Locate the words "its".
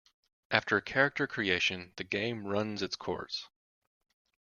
2.81-2.95